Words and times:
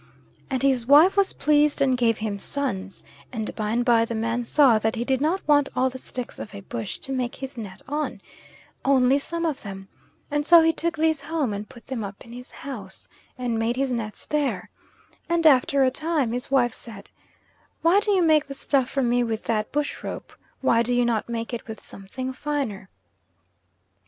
And 0.49 0.63
his 0.63 0.87
wife 0.87 1.15
was 1.15 1.33
pleased 1.33 1.79
and 1.79 1.95
gave 1.95 2.17
him 2.17 2.39
sons, 2.39 3.03
and 3.31 3.53
by 3.55 3.69
and 3.69 3.85
by 3.85 4.03
the 4.03 4.15
man 4.15 4.43
saw 4.43 4.79
that 4.79 4.95
he 4.95 5.03
did 5.05 5.21
not 5.21 5.47
want 5.47 5.69
all 5.75 5.91
the 5.91 5.99
sticks 5.99 6.39
of 6.39 6.55
a 6.55 6.61
bush 6.61 6.97
to 6.97 7.11
make 7.11 7.35
his 7.35 7.55
net 7.55 7.83
on, 7.87 8.19
only 8.83 9.19
some 9.19 9.45
of 9.45 9.61
them; 9.61 9.89
and 10.31 10.43
so 10.43 10.63
he 10.63 10.73
took 10.73 10.97
these 10.97 11.21
home 11.21 11.53
and 11.53 11.69
put 11.69 11.85
them 11.85 12.03
up 12.03 12.25
in 12.25 12.33
his 12.33 12.51
house, 12.51 13.07
and 13.37 13.59
made 13.59 13.75
his 13.75 13.91
nets 13.91 14.25
there, 14.25 14.71
and 15.29 15.45
after 15.45 15.83
a 15.83 15.91
time 15.91 16.31
his 16.31 16.49
wife 16.49 16.73
said: 16.73 17.07
"Why 17.83 17.99
do 17.99 18.09
you 18.09 18.23
make 18.23 18.47
the 18.47 18.55
stuff 18.55 18.89
for 18.89 19.03
me 19.03 19.23
with 19.23 19.43
that 19.43 19.71
bush 19.71 20.03
rope? 20.03 20.33
Why 20.61 20.81
do 20.81 20.95
you 20.95 21.05
not 21.05 21.29
make 21.29 21.53
it 21.53 21.67
with 21.67 21.79
something 21.79 22.33
finer?" 22.33 22.89